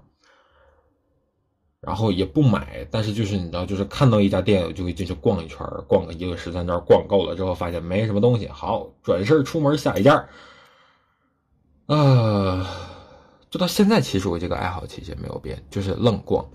[1.81, 10.25] 然后也不买，但是就是你知道，就是看到一家店我就会进去逛一圈，逛个一个十三招，逛够了之后发现没什么东西，好转身出门下一家。
[11.87, 12.88] 啊，
[13.49, 16.47] 就到现在，其实我这个爱好其实没有变，就是愣逛。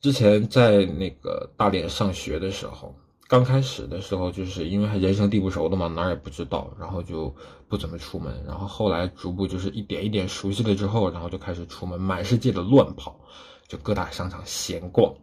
[0.00, 2.94] 之前在那个大连上学的时候。
[3.28, 7.34] 刚开始的时候，就是因为还人生地不熟的嘛，哪儿也不知道，然后就
[7.66, 8.44] 不怎么出门。
[8.46, 13.18] 然后后来逐步就是一点一点熟悉了之后，然后就开始出门，满世界的乱跑，
[13.66, 15.14] 就各大商场闲逛。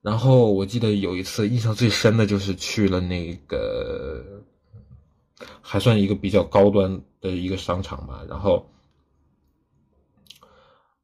[0.00, 4.24] 然后我记得有一次印象最深的就是去了那个，
[5.60, 8.22] 还算一个比较高端的一个商场吧。
[8.28, 8.66] 然后，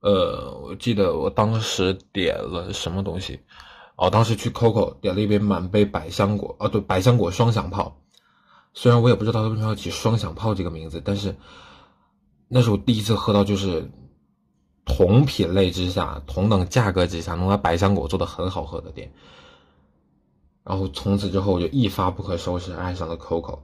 [0.00, 3.40] 呃，我记得我当时点了什么东西。
[3.96, 7.96] 哦，当时去 COCO 点了一杯满杯百香果，哦，对，百香果双响炮。
[8.72, 11.36] 虽然我也不知道它为什么要起双响炮这个名字，但是
[12.48, 13.88] 那是我第一次喝到，就是
[14.84, 19.12] 同品类之下、同等价格之下能把百香果做的很好喝的店。
[20.64, 23.60] 然后从此之后我就一发不可收拾，爱上了 COCO。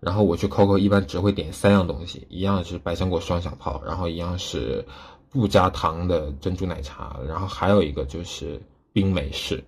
[0.00, 4.84] 然后我去 COCO 一般只会点三样东西，一样是百香果双响炮，然后一样是
[5.28, 8.60] 不加糖的珍珠奶茶，然后还有一个就是。
[8.92, 9.62] 冰美式，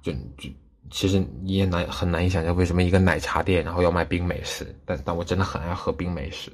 [0.00, 0.48] 就就
[0.90, 6.50] 其实你也难很难以想象为什么一个奶茶店然后要卖冰美式，但但我真的很爱喝冰美式。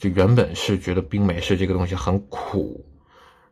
[0.00, 2.84] 就原本是觉得冰美式这个东西很苦，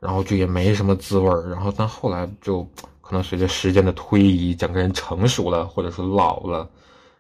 [0.01, 2.65] 然后就也没什么滋味儿，然后但后来就
[3.01, 6.69] 可能随着时间的推移，整个人成熟了或者说老了，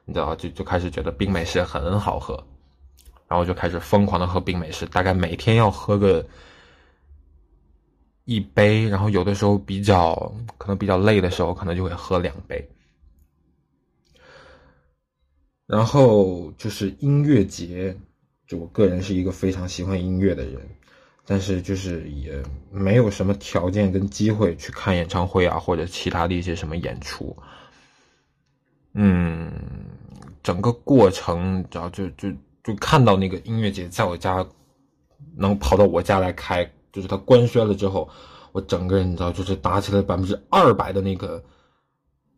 [0.08, 2.42] 你知道就就开始觉得冰美式很好喝，
[3.28, 6.26] 然后就开始疯狂的喝冰美式，大概每天要喝个。
[8.30, 10.14] 一杯，然后有的时候比较
[10.58, 12.62] 可能比较累的时候，可能就会喝两杯。
[15.66, 17.96] 然后就是音乐节，
[18.46, 20.60] 就我个人是一个非常喜欢音乐的人，
[21.24, 27.34] 但是就是也没有什么条件跟机会去看演唱会啊，或者其他的一些什么演出。
[28.92, 29.50] 嗯，
[30.42, 32.30] 整个过程，然后就就
[32.62, 34.46] 就看到那个音乐节在我家
[35.36, 38.08] 能跑到我家来开，就是他官宣了之后，
[38.52, 41.42] 我整个人你知道，就是打起了百分之二百的那个。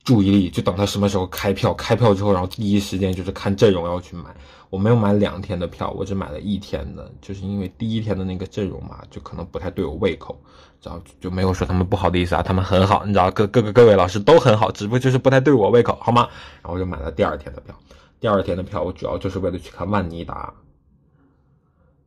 [0.03, 4.35] 注意力就等他什么时候开票，开票之后，然后第一时间就是看阵容要去买。
[4.71, 10.41] 我没有买两天的票，我只买了一天的，就是因为第一天的那个阵容嘛，就可能不太对我胃口，
[10.81, 16.29] 然后就没有说他们不好的意思啊，他们很好，你知道，各各个各位老师都很好，只不过就是不太对我胃口，好吗？
[16.63, 17.75] 然后我就买了第二天的票，
[18.21, 20.55] 第二天的票我主要就是为了去看万妮达。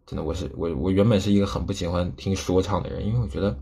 [0.05, 3.53] 真的，我是我 我原本是一个很不喜欢听说唱的人，因为我觉得。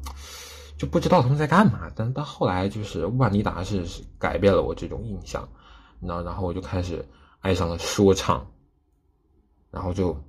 [0.82, 3.86] 就不知道他们在干嘛，但到后来就是万妮达是
[4.17, 5.48] 改变了我这种印象，
[6.00, 7.08] 那然后我就开始
[7.39, 8.52] 爱上了说唱，
[9.70, 10.20] 然后就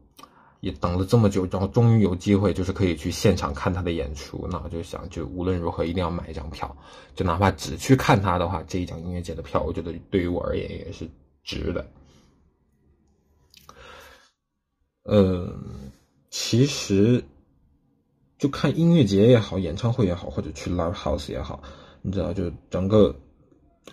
[0.61, 6.77] 也等了这么久，然后终于有机会就是可以去现场看他的演出，那我就想就无论如何一定要买一张票，
[7.15, 11.09] 就哪怕只去看他的话，这一张音乐节的票，我觉得对于我而言也是
[11.43, 11.91] 值的。
[15.05, 15.91] 嗯，
[16.29, 17.25] 其实。
[18.42, 21.62] 就看音乐节也好，演唱会也好，或者去 live house 也好，
[22.00, 23.14] 你知道，就整个，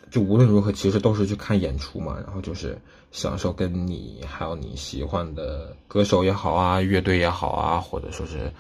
[0.10, 2.18] 就无论如何，其实都是去看演出嘛。
[2.26, 2.76] 然后就是
[3.12, 8.52] 享受跟你还有你喜欢的歌手也好啊，乐队也好啊，或者说是，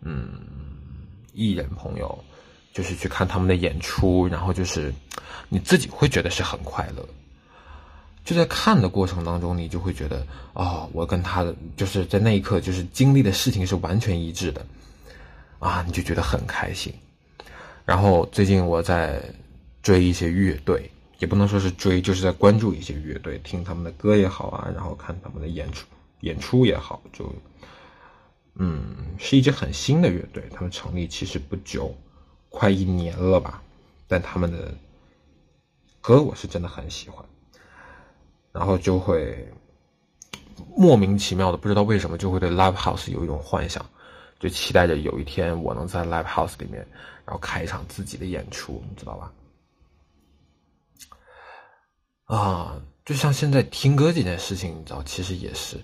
[0.00, 0.28] 嗯，
[1.32, 2.18] 艺人朋友，
[2.72, 4.92] 就是去看他们的演出，然后就是
[5.48, 7.08] 你自己会觉得是很快乐。
[8.24, 14.66] 就在看的过程当中，你就会觉得，哦，我跟他的就是在那一刻就是经历的事情是完全一致的。
[15.66, 16.94] 啊，你就觉得很开心。
[17.84, 19.20] 然后最近我在
[19.82, 25.86] 追一些乐队，也不能说是追，就是在关注一些乐队，听他们的歌也好啊，然后看他们的演出
[26.20, 27.34] 演出也好，就
[28.54, 31.92] 嗯，是一支很新的乐队，他们成立其实不久，
[32.48, 33.60] 快一年了吧。
[34.06, 34.72] 但他们的
[36.00, 37.24] 歌我是真的很喜欢，
[38.52, 39.52] 然后就会
[40.76, 43.84] 莫名其妙的不知道为什么就会对 Live House 有一种幻想。
[44.38, 46.86] 就期待着有一天我能在 live house 里面，
[47.24, 49.32] 然后开一场自己的演出，你知道吧？
[52.24, 55.78] 啊，就像现在听歌这件事情，你知道，其实也是，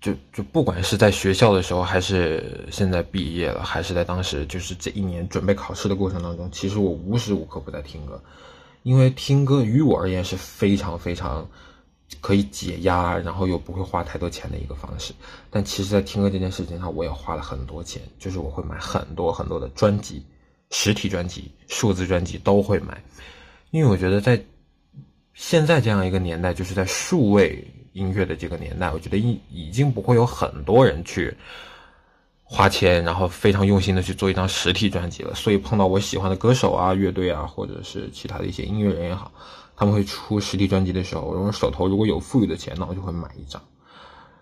[0.00, 8.22] 就就不管是在学校的时候，还是现在毕业了，还是在当时就是这一年准备考试的过程当中，其实我无时无刻不在听歌，
[8.84, 11.46] 因为听歌于我而言是非常非常。
[12.20, 15.12] 可以解压，然后又不会花太多钱的一个方式。
[15.50, 18.02] 但其实，在听歌这件事情上，我也花了很多钱。
[18.18, 20.24] 就是我会买很多很多的专辑，
[20.70, 23.02] 实体专辑、数字专辑都会买，
[23.70, 24.42] 因为我觉得在
[25.34, 31.34] 现在这样一个年代，就是在数位音乐的这个年代，我觉得已已经不会有很多人去
[32.44, 35.34] 花钱，然后非常用心的去做一张实体专辑了。
[35.34, 39.32] 所以碰到我喜欢的歌手啊、乐队啊，或者是其他的一些音乐人也好。
[39.82, 43.60] 他们会出实体专辑的时候，我手头如果有富裕的钱，那我就会买一张。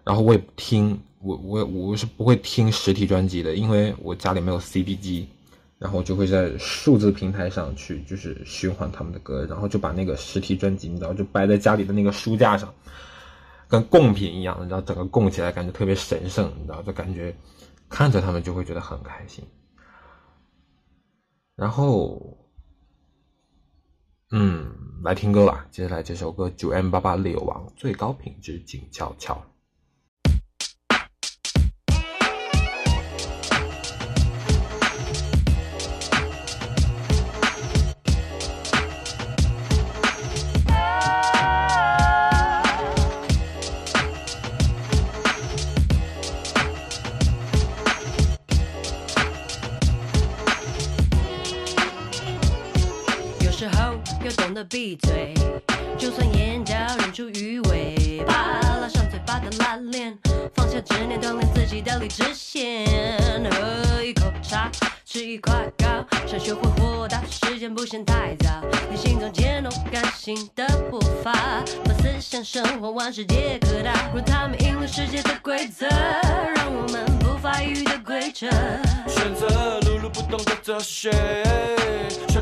[0.04, 5.26] 然后我也不听，我我我是不会听实体专辑的，因为我家里没有 CD 机。
[5.78, 12.70] 然后就会在数字平台上去，就是循环他们的歌，然后就把那个实体专辑，你知道，就摆在家里的那个书架上，
[13.66, 17.34] 跟贡品一样，你知道，整个供起来感觉特别神圣，你知道，就感觉
[17.88, 19.42] 看着他们就会觉得很开心。
[21.56, 22.36] 然后。
[24.32, 24.70] 嗯，
[25.02, 25.64] 来听歌了。
[25.70, 29.42] 接下来这首歌《九 M 八八猎王》，最高品质静悄悄。
[73.00, 78.46] 生活万世界可大，若他们赢了世界的规则，让我们不发育的规则。
[79.08, 81.10] 选择碌碌不动的哲学。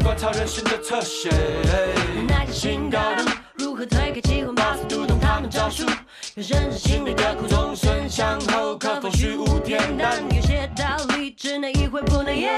[0.03, 1.31] 观察人性的侧写。
[2.27, 5.87] 那些新高度如何推开机关，把速读懂他们招数？
[6.35, 10.23] 有深知心里的苦，衷身向后，可否虚无恬淡？
[10.35, 12.53] 有些道理只能意会不能言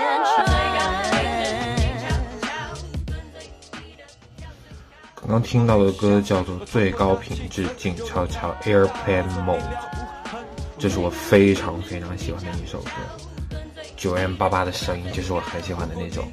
[5.30, 9.60] 刚听到的歌叫做《最高品质静悄悄 Airplane Mode》，
[10.76, 12.90] 这是我非常非常喜欢的一首歌。
[13.96, 16.24] 九 M 八八的声音就是我很喜欢的那种，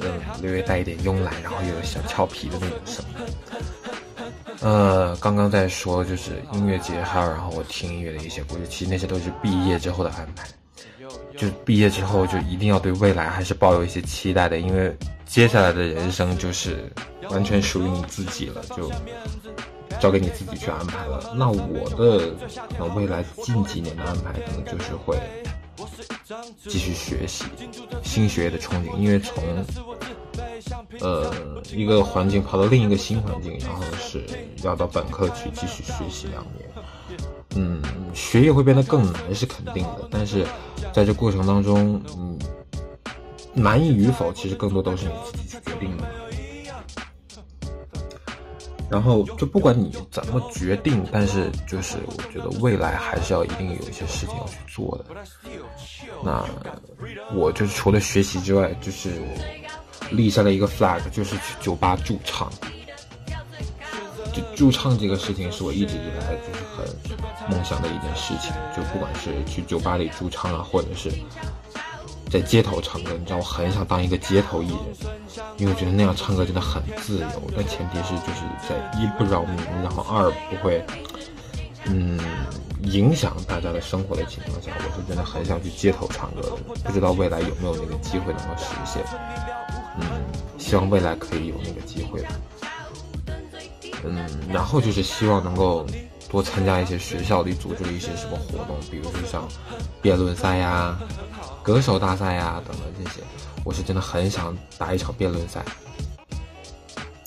[0.00, 3.26] 嗯，略微带一点慵懒，然后又有小俏皮的那种声音。
[4.60, 10.46] 呃，刚刚在说就是音乐节，还有然后我听音乐的一些故事，其实那些都是毕业之后的安排。
[11.36, 14.96] 就毕业之后就一定要对未来还是抱有一些期待的，因为
[15.26, 16.90] 接下来的人生就是
[17.30, 18.90] 完全属于你自己了，就
[20.00, 21.34] 交给你自己去安排了。
[21.36, 22.30] 那我的
[22.76, 25.18] 可能未来近几年的安排可能就是会。
[26.66, 27.44] 继续学习，
[28.02, 29.44] 新学业的憧憬，因为从
[31.00, 31.32] 呃
[31.70, 34.24] 一个环境跑到另一个新环境，然后是
[34.62, 36.68] 要到本科去继续学习两年，
[37.56, 37.80] 嗯，
[38.12, 40.44] 学业会变得更难是肯定的，但是
[40.92, 42.38] 在这过程当中，嗯，
[43.52, 46.04] 难易与否其实更多都是你自己去决定的。
[48.90, 55.04] 然后就不管你怎么决定，但是就是我觉得未来还是要一定有一些事情要去做的。
[56.22, 56.44] 那
[57.34, 59.10] 我就是除了学习之外，就是
[60.10, 62.52] 立下了一个 flag，就是去酒吧驻唱。
[64.34, 68.52] 就驻唱这个事情是我一直以来就是很梦想的一件事情。
[68.76, 71.10] 就不管是去酒吧里驻唱啊，或者是。
[72.30, 75.14] 在街头唱歌，你知道我很想当一个街头艺人，
[75.56, 77.28] 因为我觉得那样唱歌真的很自由。
[77.54, 79.54] 但前提是就是在一不扰民，
[79.84, 80.84] 然后二不会，
[81.84, 82.18] 嗯，
[82.82, 86.56] 影响大家的生活的情况下，我是真的很想去街头唱歌的。
[86.82, 89.04] 不知道未来有没有那个机会能够实现？
[90.00, 90.04] 嗯，
[90.58, 92.30] 希望未来可以有那个机会吧。
[94.06, 95.86] 嗯，然后就是希望能够
[96.28, 99.48] 多参加一些学校里组织的一些什么活动，比如说像
[100.02, 100.98] 辩论赛呀。
[101.62, 103.22] 歌手大赛呀，等等这些，
[103.64, 105.64] 我是真的很想打一场辩论赛，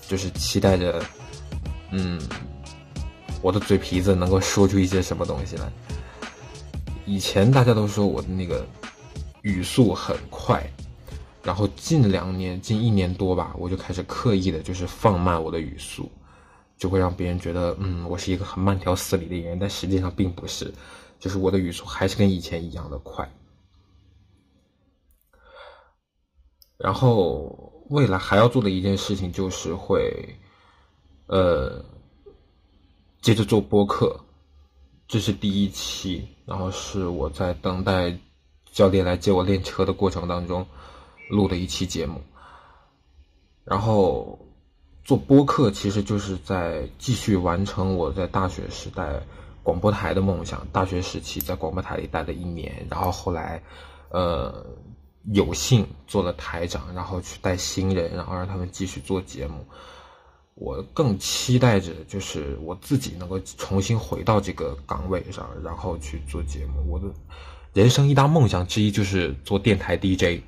[0.08, 1.02] 就是期待着，
[1.90, 2.22] 嗯，
[3.42, 5.64] 我的嘴皮子能够说出一些什么东西来。
[7.08, 8.64] 以前大家都说我的那个
[9.42, 10.64] 语速很快，
[11.42, 16.12] 然后近两年、近一年多吧，我就开始刻意的，就是放慢我的语速，
[16.78, 20.72] 就会让别人觉得，嗯，我是一个很慢条斯理的人，但实际上并不是，
[21.20, 23.28] 就是我的语速还是跟以前一样的快。
[26.78, 30.38] 然后未来还要做的一件事情就是会，
[31.26, 31.84] 呃，
[33.22, 34.20] 接着做播客，
[35.08, 36.28] 这是第一期。
[36.46, 38.18] 然后是我在等待
[38.72, 40.66] 教练来接我练车的过程当中
[41.30, 42.22] 录的一期节目。
[43.66, 44.40] 然后
[45.08, 49.20] 做播客其实就是在继续完成我在大学时代
[49.64, 50.68] 广播台的梦想。
[50.72, 53.64] 大学时期在广播台里待了一年，然后后来，
[54.12, 54.64] 呃。
[55.34, 59.66] 有幸做了台长，然后去带新人，然后让他们继续做节目。
[60.54, 66.90] 我更期待着，就是我自己能够重新回到这个岗位上，然后去做节目。
[66.90, 67.08] 我的
[67.74, 70.42] 人生一大梦想之一就是做电台 DJ，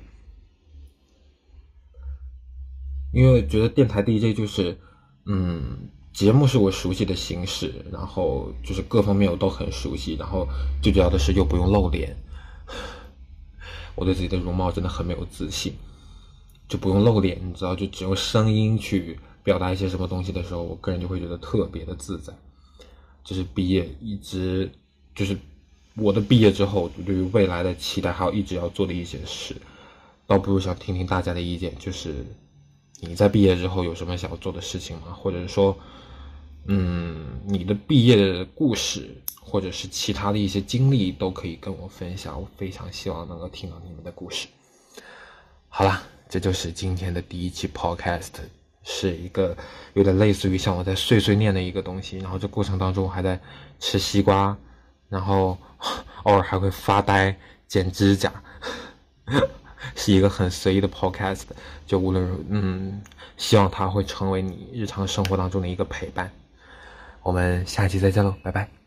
[3.12, 4.78] 因为觉得电台 DJ 就是，
[5.26, 10.46] 嗯，节目是我熟悉的形式，然后就是各方面我都很熟悉，然后
[10.82, 12.16] 最主要的是又不用露脸。
[13.96, 15.74] 我对自己的容貌真的很没有自信，
[16.68, 22.32] 就不用露脸，你知道，就只用声音去表达一些什么东西的时候，我个人就会觉得特别的自在。
[23.22, 24.70] 就是毕业一直，
[25.14, 25.36] 就是
[25.94, 29.54] 我的毕业之后，对于未来的期待，还有一直要做的一些事，
[30.26, 32.24] 倒不如想听听大家的意见，就是
[33.00, 35.12] 你在毕业之后有什么想要做的事情吗？
[35.12, 35.76] 或者是说，
[36.66, 39.10] 嗯，你的毕业的故事。
[39.42, 44.46] 或者是其他的一些经历都可以跟我分享，我非常希望能够听到你们的故事。
[45.68, 48.28] 好了，这就是今天的第一期 podcast，
[48.84, 49.56] 是一个
[49.94, 52.18] 有点类似于像我在碎碎念的一个东西。
[52.18, 53.40] 然后这过程当中还在
[53.80, 54.56] 吃西瓜，
[55.08, 55.58] 然后
[56.22, 57.36] 偶尔还会发呆、
[57.66, 58.32] 剪指甲，
[59.96, 61.42] 是一个很随意的 podcast。
[61.86, 63.02] 就无论嗯，
[63.36, 66.30] 希望它会成为你日常生活当中的一个陪伴。
[67.22, 68.79] 我们下期再见喽，拜拜。